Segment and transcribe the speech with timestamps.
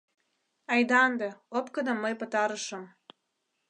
[0.73, 2.83] —Айда ынде, опкыным мый пытарышым.